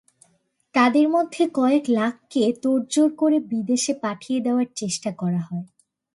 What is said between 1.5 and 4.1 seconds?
কয়েক লাখকে তোড়জোড় করে বিদেশে